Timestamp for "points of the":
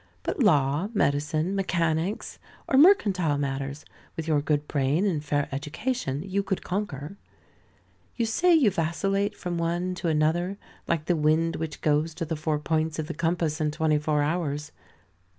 12.57-13.13